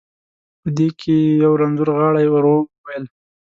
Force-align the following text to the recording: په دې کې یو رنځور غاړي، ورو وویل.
په 0.61 0.69
دې 0.77 0.87
کې 0.99 1.15
یو 1.43 1.53
رنځور 1.61 1.89
غاړي، 1.97 2.25
ورو 2.29 2.55
وویل. 2.73 3.05